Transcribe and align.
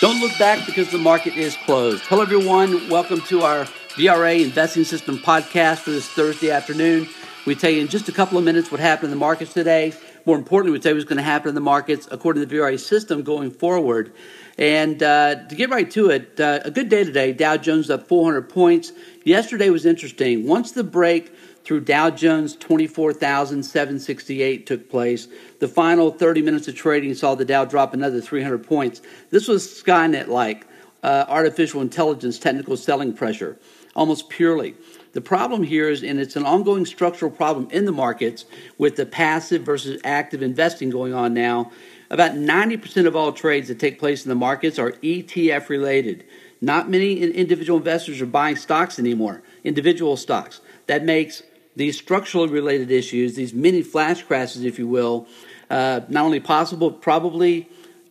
Don't 0.00 0.20
look 0.20 0.38
back 0.38 0.64
because 0.64 0.92
the 0.92 0.98
market 0.98 1.36
is 1.36 1.56
closed. 1.64 2.04
Hello, 2.04 2.22
everyone. 2.22 2.88
Welcome 2.88 3.20
to 3.22 3.42
our 3.42 3.64
VRA 3.96 4.44
Investing 4.44 4.84
System 4.84 5.18
podcast 5.18 5.78
for 5.78 5.90
this 5.90 6.06
Thursday 6.06 6.52
afternoon. 6.52 7.08
We 7.46 7.56
tell 7.56 7.68
you 7.68 7.80
in 7.80 7.88
just 7.88 8.08
a 8.08 8.12
couple 8.12 8.38
of 8.38 8.44
minutes 8.44 8.70
what 8.70 8.80
happened 8.80 9.06
in 9.06 9.10
the 9.10 9.16
markets 9.16 9.52
today. 9.52 9.92
More 10.24 10.36
importantly, 10.36 10.70
we 10.70 10.80
tell 10.80 10.92
you 10.92 10.96
what's 10.98 11.08
going 11.08 11.16
to 11.16 11.24
happen 11.24 11.48
in 11.48 11.56
the 11.56 11.60
markets 11.60 12.06
according 12.12 12.42
to 12.42 12.46
the 12.46 12.54
VRA 12.54 12.78
system 12.78 13.24
going 13.24 13.50
forward. 13.50 14.12
And 14.56 15.02
uh, 15.02 15.46
to 15.48 15.54
get 15.56 15.68
right 15.68 15.90
to 15.90 16.10
it, 16.10 16.38
uh, 16.38 16.60
a 16.64 16.70
good 16.70 16.90
day 16.90 17.02
today. 17.02 17.32
Dow 17.32 17.56
Jones 17.56 17.90
up 17.90 18.06
400 18.06 18.48
points. 18.48 18.92
Yesterday 19.24 19.68
was 19.68 19.84
interesting. 19.84 20.46
Once 20.46 20.70
the 20.70 20.84
break 20.84 21.34
through 21.68 21.82
Dow 21.82 22.08
Jones 22.08 22.56
24,768 22.56 24.66
took 24.66 24.88
place. 24.88 25.28
The 25.58 25.68
final 25.68 26.10
30 26.10 26.40
minutes 26.40 26.66
of 26.66 26.74
trading 26.74 27.14
saw 27.14 27.34
the 27.34 27.44
Dow 27.44 27.66
drop 27.66 27.92
another 27.92 28.22
300 28.22 28.66
points. 28.66 29.02
This 29.28 29.46
was 29.46 29.66
Skynet 29.66 30.28
like 30.28 30.66
uh, 31.02 31.26
artificial 31.28 31.82
intelligence 31.82 32.38
technical 32.38 32.78
selling 32.78 33.12
pressure, 33.12 33.58
almost 33.94 34.30
purely. 34.30 34.76
The 35.12 35.20
problem 35.20 35.62
here 35.62 35.90
is, 35.90 36.02
and 36.02 36.18
it's 36.18 36.36
an 36.36 36.46
ongoing 36.46 36.86
structural 36.86 37.30
problem 37.30 37.68
in 37.70 37.84
the 37.84 37.92
markets 37.92 38.46
with 38.78 38.96
the 38.96 39.04
passive 39.04 39.60
versus 39.60 40.00
active 40.04 40.40
investing 40.40 40.88
going 40.88 41.12
on 41.12 41.34
now. 41.34 41.70
About 42.08 42.32
90% 42.32 43.06
of 43.06 43.14
all 43.14 43.32
trades 43.32 43.68
that 43.68 43.78
take 43.78 43.98
place 43.98 44.24
in 44.24 44.30
the 44.30 44.34
markets 44.34 44.78
are 44.78 44.92
ETF 44.92 45.68
related. 45.68 46.24
Not 46.62 46.88
many 46.88 47.20
individual 47.20 47.78
investors 47.78 48.22
are 48.22 48.26
buying 48.26 48.56
stocks 48.56 48.98
anymore, 48.98 49.42
individual 49.64 50.16
stocks. 50.16 50.62
That 50.86 51.04
makes 51.04 51.42
these 51.78 51.96
structurally 51.96 52.48
related 52.48 52.90
issues, 52.90 53.36
these 53.36 53.54
mini 53.54 53.82
flash 53.82 54.24
crashes, 54.24 54.64
if 54.64 54.80
you 54.80 54.88
will, 54.88 55.28
uh, 55.70 56.00
not 56.08 56.24
only 56.24 56.40
possible, 56.40 56.90
probably 56.90 57.68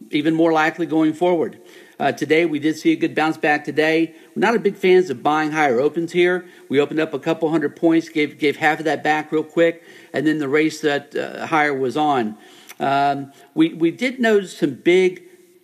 even 0.10 0.34
more 0.34 0.54
likely 0.54 0.86
going 0.86 1.12
forward. 1.12 1.60
Uh, 2.00 2.14
today, 2.14 2.46
we 2.46 2.60
did 2.60 2.78
see 2.78 2.94
a 2.94 2.96
good 2.96 3.14
bounce 3.14 3.36
back 3.36 3.66
today. 3.66 4.16
We're 4.34 4.40
not 4.40 4.56
a 4.56 4.60
big 4.60 4.78
fans 4.78 5.10
of 5.10 5.22
buying 5.22 5.52
higher 5.52 5.82
opens 5.82 6.14
here. 6.14 6.48
We 6.70 6.80
opened 6.80 7.02
up 7.02 7.14
a 7.14 7.20
couple 7.20 7.50
hundred 7.50 7.76
points, 7.76 8.08
gave, 8.08 8.40
gave 8.40 8.56
half 8.56 8.80
of 8.80 8.86
that 8.86 9.04
back 9.04 9.34
real 9.34 9.44
quick, 9.44 9.84
and 10.14 10.26
then 10.26 10.40
the 10.40 10.48
race 10.48 10.80
that 10.82 11.14
uh, 11.14 11.48
higher 11.48 11.74
was 11.74 11.98
on. 11.98 12.38
Um, 12.80 13.34
we, 13.54 13.74
we 13.74 13.92
did 13.92 14.18
notice 14.18 14.58
some 14.58 14.76
big 14.76 15.24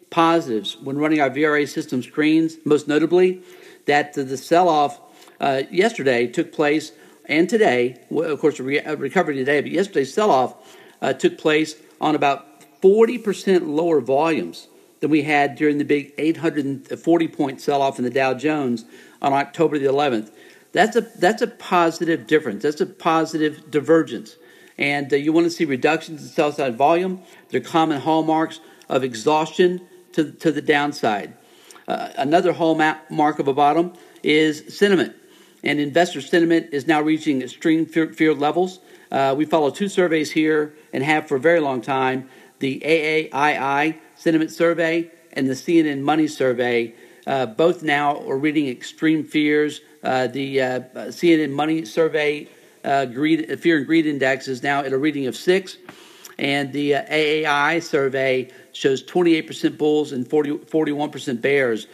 positives 0.10 0.76
when 0.76 0.98
running 0.98 1.22
our 1.22 1.30
VRA 1.30 1.66
system 1.70 2.04
screens, 2.04 2.58
most 2.66 2.86
notably 2.86 3.44
that 3.86 4.14
the 4.14 4.36
sell 4.36 4.68
off 4.68 5.00
uh, 5.40 5.64
yesterday 5.72 6.28
took 6.28 6.52
place 6.52 6.92
and 7.26 7.48
today, 7.48 8.02
of 8.12 8.40
course, 8.40 8.60
recovery 8.60 9.36
today, 9.36 9.62
but 9.62 9.72
yesterday's 9.72 10.14
sell 10.14 10.30
off 10.30 10.78
uh, 11.02 11.14
took 11.14 11.38
place 11.38 11.76
on 12.02 12.16
about 12.16 12.82
40% 12.82 13.68
lower 13.68 14.02
volumes 14.02 14.68
than 15.00 15.10
we 15.10 15.24
had 15.24 15.56
during 15.56 15.78
the 15.78 15.86
big 15.86 16.14
840 16.18 17.28
point 17.30 17.62
sell 17.62 17.82
off 17.82 17.98
in 17.98 18.04
the 18.04 18.10
Dow 18.10 18.34
Jones 18.34 18.86
on 19.22 19.34
October 19.34 19.80
the 19.80 19.86
11th. 19.86 20.32
That's 20.74 20.96
a, 20.96 21.02
that's 21.02 21.42
a 21.42 21.48
positive 21.48 22.28
difference. 22.28 22.64
That's 22.64 22.82
a 22.82 22.86
positive 22.86 23.70
divergence. 23.72 24.36
And 24.78 25.12
uh, 25.14 25.18
you 25.18 25.32
want 25.32 25.46
to 25.46 25.52
see 25.52 25.66
reductions 25.66 26.24
in 26.24 26.28
sell 26.28 26.52
side 26.52 26.78
volume. 26.78 27.22
They're 27.50 27.62
common 27.62 28.02
hallmarks 28.02 28.60
of 28.90 29.04
exhaustion 29.04 29.88
to, 30.14 30.32
to 30.32 30.52
the 30.52 30.62
downside. 30.62 31.36
Uh, 31.88 32.10
another 32.18 32.54
hallmark 32.54 33.40
of 33.40 33.48
a 33.48 33.54
bottom 33.54 33.94
is 34.24 34.76
sentiment 34.76 35.16
and 35.64 35.80
investor 35.80 36.22
sentiment 36.22 36.70
is 36.72 36.88
now 36.88 37.02
reaching 37.02 37.42
extreme 37.42 37.86
fear, 37.86 38.34
levels. 38.34 38.80
Uh, 39.12 39.34
we 39.38 39.46
follow 39.46 39.70
two 39.70 39.88
surveys 39.88 40.32
here 40.32 40.74
and 40.92 41.04
have 41.04 41.28
for 41.28 41.38
a 41.38 41.40
very 41.40 41.60
long 41.60 41.82
time 41.82 42.30
the 42.60 42.82
AAII 42.86 43.98
sentiment 44.16 44.52
survey 44.52 45.10
and 45.34 45.50
the 45.50 45.54
CNN 45.54 46.02
money 46.02 46.28
survey. 46.28 46.94
Uh, 47.26 47.46
both 47.46 47.84
now 47.84 48.18
are 48.28 48.38
reading 48.38 48.68
extreme 48.68 49.24
fears. 49.24 49.82
Uh, 50.04 50.28
the 50.28 50.62
uh, 50.62 50.80
CNN 51.08 51.52
money 51.52 51.86
survey 51.86 52.48
uh, 52.84 53.06
greed, 53.06 53.60
fear 53.60 53.78
and 53.78 53.86
greed 53.86 54.06
index 54.06 54.48
is 54.48 54.64
now 54.64 54.82
at 54.82 54.92
a 54.92 54.98
reading 54.98 55.28
of 55.28 55.36
six, 55.36 55.78
and 56.38 56.74
the 56.74 56.96
uh, 56.96 57.06
AAII 57.06 57.82
survey 57.82 58.50
shows 58.74 59.04
28% 59.04 59.78
bulls 59.78 60.12
and 60.12 60.28
40, 60.28 60.58
41% 60.60 61.42
bears 61.42 61.88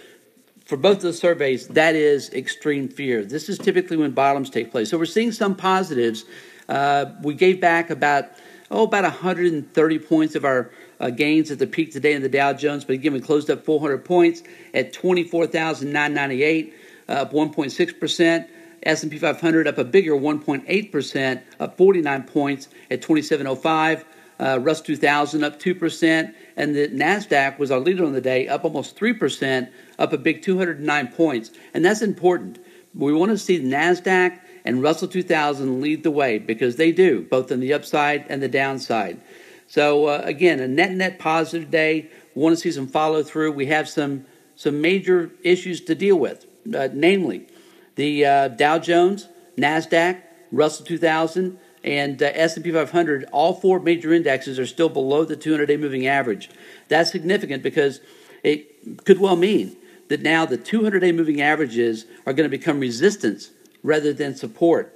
for 0.69 0.77
both 0.77 0.97
of 0.97 1.01
the 1.01 1.13
surveys, 1.13 1.67
that 1.69 1.95
is 1.95 2.29
extreme 2.31 2.89
fear. 2.89 3.25
This 3.25 3.49
is 3.49 3.57
typically 3.57 3.97
when 3.97 4.11
bottoms 4.11 4.51
take 4.51 4.69
place. 4.69 4.91
So 4.91 4.99
we're 4.99 5.05
seeing 5.05 5.31
some 5.31 5.55
positives. 5.55 6.25
Uh, 6.69 7.07
we 7.23 7.33
gave 7.33 7.59
back 7.59 7.89
about 7.89 8.25
oh 8.69 8.83
about 8.83 9.03
130 9.03 9.99
points 9.99 10.35
of 10.35 10.45
our 10.45 10.69
uh, 10.99 11.09
gains 11.09 11.49
at 11.49 11.57
the 11.57 11.65
peak 11.65 11.91
today 11.91 12.13
in 12.13 12.21
the 12.21 12.29
Dow 12.29 12.53
Jones, 12.53 12.85
but 12.85 12.93
again 12.93 13.13
we 13.13 13.19
closed 13.19 13.49
up 13.49 13.65
400 13.65 14.05
points 14.05 14.43
at 14.71 14.93
24,998, 14.93 16.75
uh, 17.07 17.11
up 17.13 17.33
1.6 17.33 17.99
percent. 17.99 18.47
S&P 18.83 19.17
500 19.17 19.67
up 19.67 19.77
a 19.77 19.83
bigger 19.83 20.13
1.8 20.13 20.91
percent, 20.91 21.41
up 21.59 21.77
49 21.77 22.23
points 22.23 22.69
at 22.91 23.01
2705. 23.01 24.05
Uh, 24.39 24.57
Russ 24.61 24.81
2000 24.81 25.43
up 25.43 25.59
2 25.59 25.75
percent, 25.75 26.35
and 26.55 26.75
the 26.75 26.87
Nasdaq 26.87 27.59
was 27.59 27.71
our 27.71 27.79
leader 27.79 28.05
on 28.05 28.13
the 28.13 28.21
day, 28.21 28.47
up 28.47 28.63
almost 28.63 28.95
3 28.95 29.13
percent 29.13 29.69
up 29.97 30.13
a 30.13 30.17
big 30.17 30.41
209 30.41 31.07
points. 31.09 31.51
And 31.73 31.83
that's 31.83 32.01
important. 32.01 32.59
We 32.95 33.13
want 33.13 33.31
to 33.31 33.37
see 33.37 33.59
NASDAQ 33.59 34.39
and 34.65 34.81
Russell 34.81 35.07
2000 35.07 35.81
lead 35.81 36.03
the 36.03 36.11
way 36.11 36.39
because 36.39 36.77
they 36.77 36.91
do, 36.91 37.21
both 37.21 37.51
on 37.51 37.59
the 37.59 37.73
upside 37.73 38.25
and 38.29 38.41
the 38.41 38.47
downside. 38.47 39.21
So, 39.67 40.07
uh, 40.07 40.21
again, 40.23 40.59
a 40.59 40.67
net 40.67 40.91
net 40.91 41.19
positive 41.19 41.69
day. 41.69 42.09
We 42.33 42.41
want 42.41 42.55
to 42.55 42.61
see 42.61 42.71
some 42.71 42.87
follow 42.87 43.21
through. 43.21 43.51
We 43.51 43.67
have 43.67 43.87
some, 43.87 44.25
some 44.55 44.81
major 44.81 45.31
issues 45.43 45.81
to 45.81 45.95
deal 45.95 46.17
with, 46.17 46.45
uh, 46.73 46.89
namely 46.93 47.47
the 47.95 48.25
uh, 48.25 48.47
Dow 48.47 48.79
Jones, 48.79 49.27
NASDAQ, 49.57 50.21
Russell 50.51 50.85
2000, 50.85 51.59
and 51.83 52.21
uh, 52.21 52.31
S&P 52.33 52.71
500, 52.71 53.25
all 53.31 53.53
four 53.53 53.79
major 53.79 54.13
indexes 54.13 54.59
are 54.59 54.65
still 54.65 54.89
below 54.89 55.23
the 55.23 55.37
200-day 55.37 55.77
moving 55.77 56.07
average. 56.07 56.49
That's 56.87 57.11
significant 57.11 57.63
because 57.63 58.01
it 58.43 59.05
could 59.05 59.19
well 59.19 59.35
mean 59.35 59.75
that 60.09 60.21
now 60.21 60.45
the 60.45 60.57
200 60.57 60.99
day 60.99 61.11
moving 61.11 61.41
averages 61.41 62.05
are 62.25 62.33
going 62.33 62.49
to 62.49 62.57
become 62.57 62.79
resistance 62.79 63.51
rather 63.83 64.11
than 64.11 64.35
support, 64.35 64.93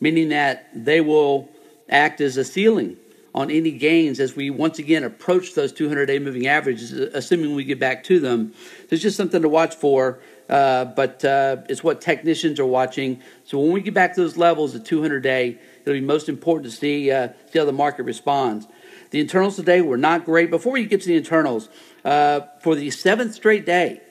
meaning 0.00 0.28
that 0.28 0.68
they 0.74 1.00
will 1.00 1.48
act 1.88 2.20
as 2.20 2.36
a 2.36 2.44
ceiling 2.44 2.96
on 3.34 3.50
any 3.50 3.70
gains 3.70 4.20
as 4.20 4.34
we 4.34 4.50
once 4.50 4.78
again 4.78 5.04
approach 5.04 5.54
those 5.54 5.72
200 5.72 6.06
day 6.06 6.18
moving 6.18 6.46
averages, 6.46 6.92
assuming 6.92 7.54
we 7.54 7.64
get 7.64 7.78
back 7.78 8.04
to 8.04 8.20
them. 8.20 8.52
There's 8.88 9.02
just 9.02 9.16
something 9.16 9.42
to 9.42 9.48
watch 9.48 9.74
for, 9.74 10.20
uh, 10.48 10.86
but 10.86 11.24
uh, 11.24 11.58
it's 11.68 11.84
what 11.84 12.00
technicians 12.00 12.58
are 12.58 12.66
watching. 12.66 13.20
So 13.44 13.58
when 13.58 13.72
we 13.72 13.80
get 13.80 13.94
back 13.94 14.14
to 14.14 14.22
those 14.22 14.36
levels, 14.36 14.72
the 14.72 14.80
200 14.80 15.20
day, 15.20 15.58
it'll 15.82 15.94
be 15.94 16.00
most 16.00 16.28
important 16.28 16.70
to 16.70 16.76
see, 16.76 17.10
uh, 17.10 17.28
see 17.50 17.58
how 17.58 17.64
the 17.64 17.72
market 17.72 18.04
responds. 18.04 18.66
The 19.10 19.20
internals 19.20 19.56
today 19.56 19.80
were 19.80 19.96
not 19.96 20.24
great. 20.24 20.50
Before 20.50 20.72
we 20.72 20.84
get 20.84 21.00
to 21.02 21.08
the 21.08 21.16
internals, 21.16 21.68
uh, 22.04 22.40
for 22.60 22.74
the 22.74 22.90
seventh 22.90 23.34
straight 23.34 23.64
day, 23.64 24.02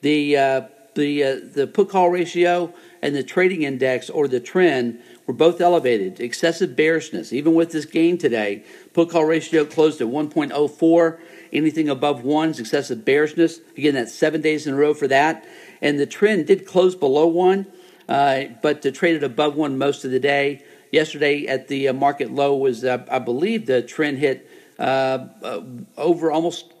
the 0.00 0.36
uh, 0.36 0.62
the 0.94 1.22
uh, 1.22 1.36
the 1.54 1.66
put 1.66 1.88
call 1.88 2.10
ratio 2.10 2.72
and 3.02 3.14
the 3.14 3.22
trading 3.22 3.62
index 3.62 4.10
or 4.10 4.28
the 4.28 4.40
TRIN 4.40 5.00
were 5.30 5.34
both 5.34 5.60
elevated. 5.60 6.18
Excessive 6.18 6.74
bearishness, 6.74 7.32
even 7.32 7.54
with 7.54 7.70
this 7.70 7.84
gain 7.84 8.18
today, 8.18 8.64
put 8.92 9.10
call 9.10 9.24
ratio 9.24 9.64
closed 9.64 10.00
at 10.00 10.08
1.04. 10.08 11.20
Anything 11.52 11.88
above 11.88 12.24
one 12.24 12.48
is 12.48 12.58
excessive 12.58 13.04
bearishness. 13.04 13.60
Again, 13.76 13.94
that's 13.94 14.12
seven 14.12 14.40
days 14.40 14.66
in 14.66 14.74
a 14.74 14.76
row 14.76 14.92
for 14.92 15.06
that. 15.06 15.46
And 15.80 16.00
the 16.00 16.06
TRIN 16.06 16.46
did 16.46 16.66
close 16.66 16.96
below 16.96 17.28
one, 17.28 17.68
uh, 18.08 18.46
but 18.60 18.82
traded 18.92 19.22
above 19.22 19.54
one 19.54 19.78
most 19.78 20.04
of 20.04 20.10
the 20.10 20.18
day. 20.18 20.64
Yesterday 20.90 21.46
at 21.46 21.68
the 21.68 21.86
uh, 21.86 21.92
market 21.92 22.32
low 22.32 22.56
was, 22.56 22.82
uh, 22.82 23.06
I 23.08 23.20
believe, 23.20 23.66
the 23.66 23.82
TRIN 23.82 24.16
hit 24.16 24.50
uh, 24.80 25.28
uh, 25.44 25.60
over 25.96 26.32
almost 26.32 26.74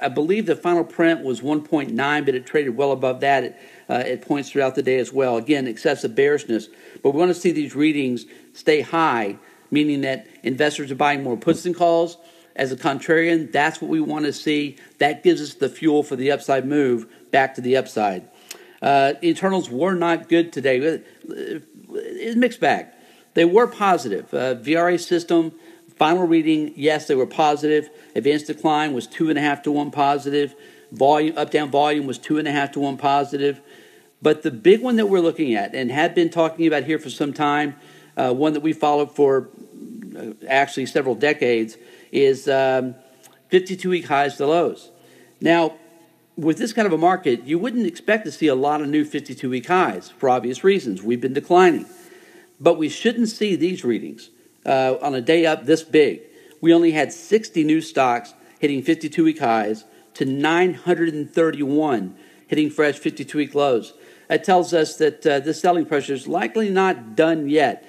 I 0.00 0.08
believe 0.08 0.46
the 0.46 0.54
final 0.54 0.84
print 0.84 1.24
was 1.24 1.40
1.9, 1.40 2.24
but 2.24 2.34
it 2.36 2.46
traded 2.46 2.76
well 2.76 2.92
above 2.92 3.18
that 3.20 3.42
at, 3.42 3.58
uh, 3.88 3.94
at 3.94 4.22
points 4.22 4.50
throughout 4.50 4.74
the 4.74 4.82
day 4.82 4.98
as 4.98 5.12
well. 5.12 5.36
Again, 5.36 5.66
excessive 5.66 6.14
bearishness. 6.14 6.68
But 7.02 7.10
we 7.10 7.20
want 7.20 7.34
to 7.34 7.40
see 7.40 7.52
these 7.52 7.74
readings 7.74 8.26
stay 8.52 8.80
high, 8.80 9.38
meaning 9.70 10.02
that 10.02 10.26
investors 10.42 10.90
are 10.90 10.96
buying 10.96 11.22
more 11.22 11.36
puts 11.36 11.64
and 11.66 11.74
calls. 11.74 12.16
As 12.54 12.72
a 12.72 12.76
contrarian, 12.76 13.52
that's 13.52 13.82
what 13.82 13.90
we 13.90 14.00
want 14.00 14.24
to 14.24 14.32
see. 14.32 14.76
That 14.98 15.22
gives 15.22 15.42
us 15.42 15.54
the 15.54 15.68
fuel 15.68 16.02
for 16.02 16.16
the 16.16 16.30
upside 16.32 16.66
move 16.66 17.06
back 17.30 17.54
to 17.56 17.60
the 17.60 17.76
upside. 17.76 18.28
Uh, 18.80 19.14
internals 19.22 19.68
were 19.68 19.94
not 19.94 20.28
good 20.28 20.52
today. 20.52 21.00
It's 21.28 22.36
mixed 22.36 22.60
bag. 22.60 22.86
They 23.34 23.44
were 23.44 23.66
positive. 23.66 24.32
Uh, 24.32 24.54
VRA 24.54 24.98
system 24.98 25.52
Final 25.96 26.26
reading, 26.26 26.74
yes, 26.76 27.06
they 27.06 27.14
were 27.14 27.26
positive. 27.26 27.88
Advanced 28.14 28.48
decline 28.48 28.92
was 28.92 29.06
two 29.06 29.30
and 29.30 29.38
a 29.38 29.40
half 29.40 29.62
to 29.62 29.72
one 29.72 29.90
positive. 29.90 30.54
Volume 30.92 31.36
up 31.36 31.50
down 31.50 31.70
volume 31.70 32.06
was 32.06 32.18
two 32.18 32.38
and 32.38 32.46
a 32.46 32.52
half 32.52 32.72
to 32.72 32.80
one 32.80 32.96
positive. 32.96 33.60
But 34.22 34.42
the 34.42 34.50
big 34.50 34.80
one 34.82 34.96
that 34.96 35.06
we're 35.06 35.20
looking 35.20 35.54
at 35.54 35.74
and 35.74 35.90
have 35.90 36.14
been 36.14 36.30
talking 36.30 36.66
about 36.66 36.84
here 36.84 36.98
for 36.98 37.10
some 37.10 37.32
time, 37.32 37.76
uh, 38.16 38.32
one 38.32 38.54
that 38.54 38.60
we 38.60 38.72
followed 38.72 39.14
for 39.14 39.48
uh, 40.16 40.32
actually 40.48 40.86
several 40.86 41.14
decades, 41.14 41.76
is 42.12 42.48
um, 42.48 42.94
52 43.48 43.90
week 43.90 44.06
highs 44.06 44.36
to 44.36 44.46
lows. 44.46 44.90
Now, 45.40 45.74
with 46.36 46.58
this 46.58 46.72
kind 46.72 46.86
of 46.86 46.92
a 46.92 46.98
market, 46.98 47.44
you 47.44 47.58
wouldn't 47.58 47.86
expect 47.86 48.24
to 48.24 48.32
see 48.32 48.46
a 48.46 48.54
lot 48.54 48.80
of 48.80 48.88
new 48.88 49.04
52 49.04 49.48
week 49.48 49.66
highs 49.66 50.10
for 50.10 50.28
obvious 50.28 50.64
reasons. 50.64 51.02
We've 51.02 51.20
been 51.20 51.34
declining. 51.34 51.86
But 52.60 52.78
we 52.78 52.88
shouldn't 52.88 53.28
see 53.28 53.54
these 53.54 53.84
readings 53.84 54.30
uh, 54.64 54.96
on 55.00 55.14
a 55.14 55.20
day 55.20 55.44
up 55.46 55.66
this 55.66 55.82
big. 55.82 56.22
We 56.60 56.72
only 56.72 56.92
had 56.92 57.12
60 57.12 57.64
new 57.64 57.80
stocks 57.80 58.34
hitting 58.58 58.82
52 58.82 59.24
week 59.24 59.38
highs 59.38 59.84
to 60.16 60.24
931 60.24 62.16
hitting 62.48 62.70
fresh 62.70 62.98
52 62.98 63.38
week 63.38 63.54
lows. 63.54 63.92
That 64.28 64.44
tells 64.44 64.72
us 64.72 64.96
that 64.96 65.26
uh, 65.26 65.52
selling 65.52 65.86
pressure 65.86 66.14
is 66.14 66.26
likely 66.26 66.70
not 66.70 67.14
done 67.14 67.48
yet. 67.48 67.84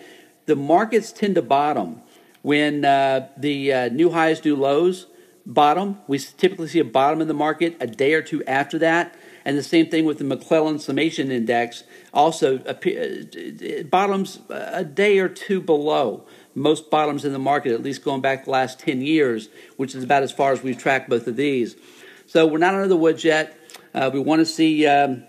The 0.45 0.56
markets 0.56 1.12
tend 1.12 1.35
to 1.35 1.41
bottom 1.41 2.01
when 2.41 2.85
uh, 2.85 3.29
the 3.38 3.74
uh, 3.74 3.89
new 3.89 4.12
highs, 4.12 4.44
new 4.44 4.56
lows 4.56 5.07
bottom. 5.45 6.00
We 6.07 6.19
typically 6.19 6.68
see 6.68 6.79
a 6.79 6.85
bottom 6.85 7.21
in 7.21 7.27
the 7.27 7.33
market 7.33 7.77
a 7.79 7.88
day 7.88 8.13
or 8.13 8.21
two 8.21 8.44
after 8.45 8.77
that. 8.79 9.15
And 9.45 9.57
the 9.57 9.63
same 9.63 9.89
thing 9.89 10.03
with 10.03 10.18
the 10.18 10.25
McClellan 10.25 10.79
Summation 10.79 11.31
Index, 11.31 11.83
also 12.13 12.59
uh, 12.59 13.83
bottoms 13.85 14.39
a 14.50 14.83
day 14.83 15.19
or 15.19 15.29
two 15.29 15.62
below 15.62 16.25
most 16.57 16.89
bottoms 16.89 17.24
in 17.24 17.33
the 17.33 17.39
market, 17.39 17.71
at 17.71 17.83
least 17.83 18.03
going 18.03 18.19
back 18.19 18.45
the 18.45 18.51
last 18.51 18.79
10 18.79 19.01
years, 19.01 19.47
which 19.77 19.94
is 19.94 20.03
about 20.03 20.24
as 20.24 20.31
far 20.31 20.51
as 20.51 20.63
we've 20.63 20.77
tracked 20.77 21.07
both 21.07 21.27
of 21.27 21.35
these. 21.35 21.75
So 22.27 22.45
we're 22.45 22.57
not 22.57 22.74
under 22.74 22.89
the 22.89 22.97
woods 22.97 23.24
yet. 23.24 23.57
Uh, 23.94 24.12
we 24.13 24.19
want 24.19 24.39
to 24.39 24.45
see 24.45 24.85
um, 24.85 25.24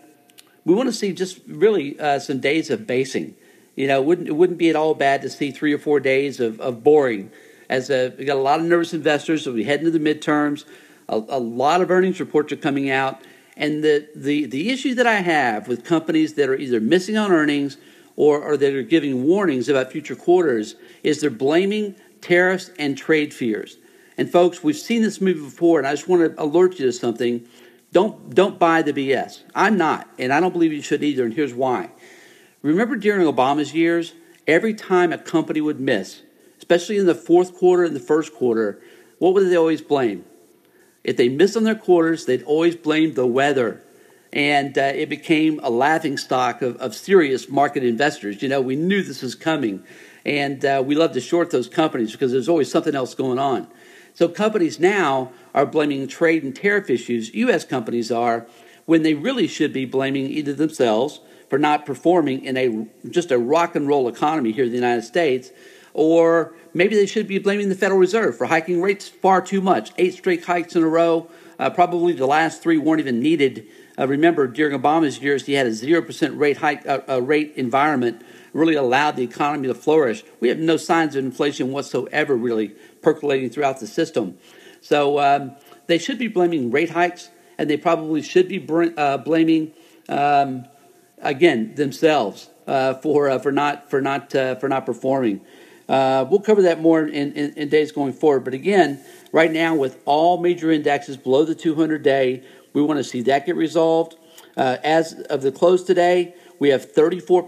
we 0.65 0.75
want 0.75 0.89
to 0.89 0.93
see 0.93 1.13
just 1.13 1.41
really 1.47 1.99
uh, 1.99 2.19
some 2.19 2.41
days 2.41 2.71
of 2.71 2.87
basing. 2.89 3.37
You 3.77 3.87
know, 3.87 4.03
it 4.03 4.05
wouldn't 4.05 4.29
it 4.29 4.33
wouldn't 4.33 4.59
be 4.59 4.69
at 4.69 4.75
all 4.75 4.95
bad 4.95 5.23
to 5.23 5.31
see 5.31 5.53
three 5.53 5.73
or 5.73 5.79
four 5.79 6.01
days 6.01 6.41
of, 6.41 6.61
of 6.61 6.83
boring. 6.83 7.31
As 7.69 7.89
a, 7.89 8.13
we 8.19 8.25
got 8.25 8.37
a 8.37 8.41
lot 8.41 8.59
of 8.59 8.67
nervous 8.67 8.93
investors, 8.93 9.45
so 9.45 9.53
we 9.53 9.63
head 9.63 9.79
into 9.79 9.93
the 9.93 10.01
midterms. 10.01 10.65
A, 11.09 11.17
a 11.17 11.39
lot 11.39 11.83
of 11.83 11.91
earnings 11.91 12.19
reports 12.19 12.53
are 12.53 12.57
coming 12.57 12.91
out, 12.91 13.21
and 13.57 13.85
the, 13.85 14.09
the 14.17 14.47
the 14.47 14.71
issue 14.71 14.97
that 14.97 15.07
I 15.07 15.21
have 15.21 15.69
with 15.69 15.85
companies 15.85 16.35
that 16.35 16.49
are 16.49 16.57
either 16.57 16.81
missing 16.81 17.17
on 17.17 17.31
earnings 17.31 17.77
or, 18.17 18.43
or 18.43 18.57
that 18.57 18.75
are 18.75 18.83
giving 18.83 19.25
warnings 19.25 19.69
about 19.69 19.93
future 19.93 20.17
quarters 20.17 20.75
is 21.05 21.21
they're 21.21 21.31
blaming 21.31 21.95
tariffs 22.21 22.73
and 22.77 22.99
trade 22.99 23.33
fears. 23.33 23.77
And 24.19 24.29
folks, 24.29 24.65
we've 24.65 24.77
seen 24.77 25.03
this 25.03 25.21
movie 25.21 25.41
before, 25.41 25.79
and 25.79 25.87
I 25.87 25.93
just 25.93 26.09
want 26.09 26.37
to 26.37 26.43
alert 26.43 26.81
you 26.81 26.87
to 26.87 26.93
something. 26.93 27.47
Don't 27.93 28.35
don't 28.35 28.59
buy 28.59 28.83
the 28.83 28.93
BS. 28.93 29.45
I'm 29.55 29.79
not, 29.79 30.09
and 30.19 30.33
I 30.33 30.41
don't 30.41 30.53
believe 30.53 30.73
you 30.73 30.83
should 30.83 31.05
either. 31.05 31.25
And 31.25 31.33
here's 31.33 31.55
why. 31.55 31.91
Remember 32.61 32.97
during 32.97 33.27
Obama's 33.27 33.73
years, 33.73 34.15
every 34.49 34.75
time 34.75 35.13
a 35.13 35.19
company 35.19 35.61
would 35.61 35.79
miss, 35.79 36.23
especially 36.59 36.99
in 36.99 37.07
the 37.07 37.15
fourth 37.15 37.55
quarter 37.55 37.85
and 37.85 37.95
the 37.95 38.01
first 38.01 38.35
quarter, 38.35 38.81
what 39.21 39.35
would 39.35 39.49
they 39.49 39.57
always 39.57 39.81
blame? 39.81 40.25
If 41.05 41.17
they 41.17 41.29
missed 41.29 41.57
on 41.57 41.63
their 41.63 41.77
quarters, 41.77 42.27
they'd 42.27 42.43
always 42.43 42.75
blame 42.75 43.15
the 43.15 43.27
weather. 43.27 43.85
And 44.33 44.77
uh, 44.77 44.83
it 44.83 45.09
became 45.09 45.61
a 45.63 45.71
laughing 45.71 46.19
stock 46.19 46.61
of, 46.61 46.77
of 46.79 46.95
serious 46.95 47.49
market 47.49 47.85
investors. 47.85 48.43
You 48.43 48.49
know, 48.49 48.61
we 48.61 48.77
knew 48.77 49.03
this 49.03 49.23
was 49.23 49.35
coming. 49.35 49.85
And 50.27 50.63
uh, 50.65 50.83
we 50.85 50.97
love 50.97 51.13
to 51.13 51.21
short 51.21 51.51
those 51.51 51.69
companies 51.69 52.13
because 52.13 52.33
there's 52.33 52.49
always 52.49 52.71
something 52.71 52.95
else 52.95 53.15
going 53.15 53.39
on. 53.39 53.69
So 54.19 54.29
companies 54.29 54.81
now 54.81 55.31
are 55.55 55.65
blaming 55.65 56.09
trade 56.09 56.43
and 56.43 56.53
tariff 56.53 56.91
issues, 56.91 57.33
U.S. 57.35 57.65
companies 57.65 58.11
are, 58.11 58.49
when 58.85 59.05
they 59.05 59.15
really 59.15 59.47
should 59.47 59.73
be 59.73 59.85
blaming 59.85 60.27
either 60.27 60.53
themselves 60.53 61.21
for 61.49 61.57
not 61.57 61.87
performing 61.87 62.45
in 62.45 62.57
a 62.57 62.89
just 63.09 63.31
a 63.31 63.39
rock 63.39 63.77
and 63.77 63.87
roll 63.87 64.09
economy 64.09 64.51
here 64.51 64.65
in 64.65 64.71
the 64.71 64.77
United 64.77 65.03
States, 65.03 65.53
or 65.95 66.53
maybe 66.75 66.97
they 66.97 67.07
should 67.07 67.29
be 67.29 67.39
blaming 67.39 67.69
the 67.69 67.77
Federal 67.77 68.01
Reserve 68.01 68.37
for 68.37 68.47
hiking 68.47 68.83
rates 68.83 69.07
far 69.09 69.41
too 69.41 69.61
much. 69.61 69.93
Eight 69.99 70.15
straight 70.15 70.45
hikes 70.45 70.75
in 70.75 70.83
a 70.83 70.89
row. 70.89 71.31
Uh, 71.57 71.71
probably 71.71 72.13
the 72.13 72.27
last 72.27 72.61
three 72.61 72.77
weren't 72.77 72.99
even 72.99 73.21
needed. 73.21 73.69
Uh, 73.97 74.09
remember, 74.09 74.49
during 74.49 74.77
Obama's 74.77 75.21
years, 75.21 75.47
he 75.47 75.53
had 75.53 75.69
a 75.69 75.73
zero 75.73 76.03
percent 76.03 76.37
rate 76.37 76.57
hike 76.57 76.85
uh, 76.89 77.03
uh, 77.09 77.23
rate 77.23 77.53
environment, 77.55 78.23
really 78.59 78.75
allowed 78.75 79.17
the 79.17 79.23
economy 79.23 79.69
to 79.69 79.75
flourish. 79.75 80.25
We 80.41 80.49
have 80.49 80.59
no 80.59 80.77
signs 80.77 81.17
of 81.17 81.25
inflation 81.25 81.73
whatsoever, 81.73 82.37
really 82.37 82.69
percolating 83.03 83.51
throughout 83.51 83.81
the 83.81 83.87
system. 83.87 84.39
So 84.81 85.19
um, 85.19 85.53
they 85.87 85.99
should 85.99 86.19
be 86.19 86.29
blaming 86.29 86.71
rate 86.71 86.91
hikes, 86.91 87.31
and 87.57 87.69
they 87.69 87.77
probably 87.77 88.23
should 88.23 88.49
be 88.49 88.59
br- 88.59 88.95
uh, 88.97 89.19
blaming 89.19 89.73
um, 90.09 90.67
again 91.21 91.75
themselves 91.75 92.51
uh, 92.67 92.95
for 92.95 93.29
uh, 93.29 93.39
for 93.39 93.53
not 93.53 93.91
for 93.91 94.01
not 94.01 94.35
uh, 94.35 94.55
for 94.57 94.69
not 94.69 94.87
performing. 94.87 95.41
Uh, 95.89 96.27
we'll 96.29 96.41
cover 96.41 96.61
that 96.63 96.81
more 96.81 97.07
in, 97.07 97.33
in, 97.33 97.55
in, 97.55 97.69
days 97.71 97.93
going 97.93 98.13
forward. 98.13 98.45
But 98.45 98.53
again, 98.53 99.01
right 99.33 99.51
now 99.51 99.75
with 99.75 100.03
all 100.05 100.37
major 100.39 100.71
indexes 100.71 101.17
below 101.17 101.47
the 101.47 101.55
200 101.55 102.03
day, 102.03 102.43
we 102.75 102.83
want 102.83 102.99
to 102.99 103.05
see 103.05 103.23
that 103.23 103.47
get 103.47 103.57
resolved. 103.57 104.17
Uh, 104.55 104.77
as 104.85 105.15
of 105.31 105.41
the 105.41 105.51
close 105.51 105.83
today, 105.85 106.35
we 106.59 106.69
have 106.69 106.93
34 106.93 107.45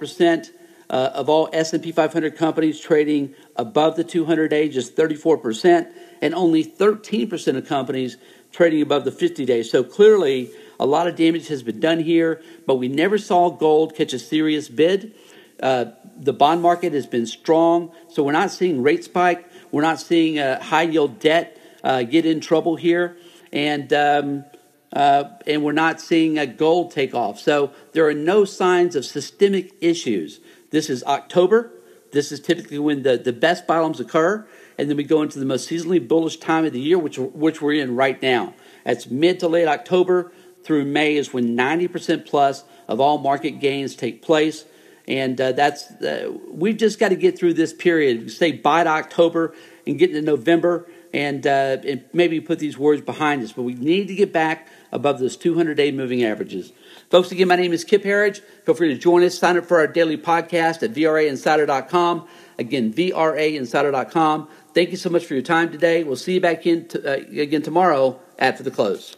percent 0.90 1.14
of 1.14 1.28
all 1.28 1.48
S&P 1.52 1.92
500 1.92 2.36
companies 2.36 2.80
trading 2.80 3.34
above 3.56 3.96
the 3.96 4.04
200 4.04 4.48
day, 4.48 4.68
just 4.68 4.96
34 4.96 5.38
percent 5.38 5.88
and 6.20 6.34
only 6.34 6.64
13% 6.64 7.56
of 7.56 7.66
companies 7.66 8.16
trading 8.52 8.82
above 8.82 9.04
the 9.04 9.12
50 9.12 9.44
days. 9.44 9.70
So 9.70 9.82
clearly, 9.82 10.50
a 10.78 10.86
lot 10.86 11.06
of 11.06 11.16
damage 11.16 11.48
has 11.48 11.62
been 11.62 11.80
done 11.80 12.00
here, 12.00 12.42
but 12.66 12.76
we 12.76 12.88
never 12.88 13.18
saw 13.18 13.50
gold 13.50 13.94
catch 13.94 14.12
a 14.12 14.18
serious 14.18 14.68
bid. 14.68 15.14
Uh, 15.62 15.86
the 16.16 16.32
bond 16.32 16.62
market 16.62 16.92
has 16.92 17.06
been 17.06 17.26
strong, 17.26 17.92
so 18.08 18.22
we're 18.22 18.32
not 18.32 18.50
seeing 18.50 18.82
rate 18.82 19.04
spike. 19.04 19.48
We're 19.70 19.82
not 19.82 20.00
seeing 20.00 20.38
uh, 20.38 20.60
high 20.62 20.82
yield 20.82 21.20
debt 21.20 21.58
uh, 21.84 22.02
get 22.02 22.26
in 22.26 22.40
trouble 22.40 22.76
here, 22.76 23.16
and 23.52 23.92
um, 23.92 24.44
uh, 24.92 25.24
and 25.46 25.62
we're 25.62 25.72
not 25.72 26.00
seeing 26.00 26.38
a 26.38 26.46
gold 26.46 26.90
take 26.90 27.14
off. 27.14 27.38
So 27.38 27.72
there 27.92 28.06
are 28.06 28.14
no 28.14 28.44
signs 28.44 28.96
of 28.96 29.04
systemic 29.04 29.72
issues. 29.80 30.40
This 30.70 30.90
is 30.90 31.02
October. 31.04 31.72
This 32.12 32.32
is 32.32 32.40
typically 32.40 32.78
when 32.78 33.02
the, 33.02 33.16
the 33.16 33.32
best 33.32 33.66
bottoms 33.66 34.00
occur 34.00 34.46
and 34.80 34.88
then 34.88 34.96
we 34.96 35.04
go 35.04 35.20
into 35.20 35.38
the 35.38 35.44
most 35.44 35.68
seasonally 35.68 36.06
bullish 36.06 36.38
time 36.38 36.64
of 36.64 36.72
the 36.72 36.80
year, 36.80 36.98
which 36.98 37.18
which 37.18 37.60
we're 37.60 37.82
in 37.82 37.96
right 37.96 38.20
now. 38.22 38.54
That's 38.82 39.10
mid 39.10 39.38
to 39.40 39.48
late 39.48 39.68
October 39.68 40.32
through 40.64 40.86
May 40.86 41.16
is 41.16 41.34
when 41.34 41.54
90% 41.54 42.24
plus 42.24 42.64
of 42.88 42.98
all 42.98 43.18
market 43.18 43.60
gains 43.60 43.94
take 43.94 44.22
place. 44.22 44.64
And 45.06 45.38
uh, 45.38 45.52
that's 45.52 45.90
uh, 45.90 46.32
we've 46.50 46.78
just 46.78 46.98
got 46.98 47.10
to 47.10 47.16
get 47.16 47.38
through 47.38 47.54
this 47.54 47.74
period. 47.74 48.30
Say 48.30 48.52
bye 48.52 48.84
to 48.84 48.88
October 48.88 49.54
and 49.86 49.98
get 49.98 50.10
into 50.10 50.22
November, 50.22 50.88
and, 51.12 51.46
uh, 51.46 51.78
and 51.86 52.04
maybe 52.12 52.40
put 52.40 52.58
these 52.58 52.78
words 52.78 53.02
behind 53.02 53.42
us. 53.42 53.52
But 53.52 53.62
we 53.62 53.74
need 53.74 54.08
to 54.08 54.14
get 54.14 54.32
back 54.32 54.68
above 54.92 55.18
those 55.18 55.36
200-day 55.36 55.92
moving 55.92 56.24
averages. 56.24 56.72
Folks, 57.10 57.32
again, 57.32 57.48
my 57.48 57.56
name 57.56 57.72
is 57.72 57.84
Kip 57.84 58.04
Herriage. 58.04 58.40
Feel 58.64 58.74
free 58.74 58.92
to 58.92 58.98
join 58.98 59.22
us. 59.24 59.38
Sign 59.38 59.56
up 59.56 59.66
for 59.66 59.78
our 59.78 59.86
daily 59.86 60.16
podcast 60.16 60.82
at 60.82 60.92
VRAinsider.com. 60.92 62.28
Again, 62.58 62.92
VRAinsider.com. 62.92 64.48
Thank 64.74 64.90
you 64.90 64.96
so 64.96 65.10
much 65.10 65.24
for 65.24 65.34
your 65.34 65.42
time 65.42 65.72
today. 65.72 66.04
We'll 66.04 66.16
see 66.16 66.34
you 66.34 66.40
back 66.40 66.66
in 66.66 66.86
t- 66.86 66.98
uh, 67.04 67.12
again 67.42 67.62
tomorrow 67.62 68.20
after 68.38 68.62
the 68.62 68.70
close. 68.70 69.16